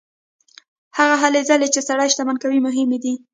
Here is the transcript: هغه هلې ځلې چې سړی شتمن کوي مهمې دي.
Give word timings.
هغه 0.97 1.15
هلې 1.23 1.41
ځلې 1.49 1.67
چې 1.73 1.79
سړی 1.87 2.07
شتمن 2.13 2.35
کوي 2.43 2.59
مهمې 2.67 2.97
دي. 3.03 3.13